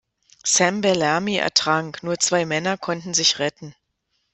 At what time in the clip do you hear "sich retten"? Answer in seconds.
3.13-3.75